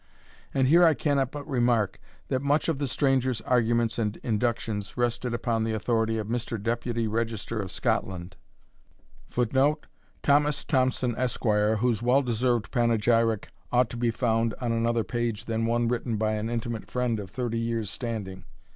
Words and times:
And 0.51 0.67
here 0.67 0.83
I 0.83 0.95
cannot 0.95 1.31
but 1.31 1.47
remark, 1.47 1.99
that 2.29 2.41
much 2.41 2.67
of 2.67 2.79
the 2.79 2.87
stranger's 2.87 3.39
arguments 3.41 3.99
and 3.99 4.17
inductions 4.23 4.97
rested 4.97 5.31
upon 5.31 5.63
the 5.63 5.73
authority 5.73 6.17
of 6.17 6.25
Mr. 6.25 6.59
Deputy 6.59 7.07
Register 7.07 7.59
of 7.59 7.71
Scotland, 7.71 8.35
[Footnote: 9.29 9.85
Thomas 10.23 10.65
Thomson, 10.65 11.13
Esq., 11.15 11.43
whose 11.43 12.01
well 12.01 12.23
deserved 12.23 12.71
panegyric 12.71 13.49
ought 13.71 13.91
to 13.91 13.97
be 13.97 14.09
found 14.09 14.55
on 14.59 14.71
another 14.71 15.03
page 15.03 15.45
than 15.45 15.67
one 15.67 15.87
written 15.87 16.17
by 16.17 16.31
an 16.31 16.49
intimate 16.49 16.89
friend 16.89 17.19
of 17.19 17.29
thirty 17.29 17.59
years' 17.59 17.91
standing. 17.91 18.45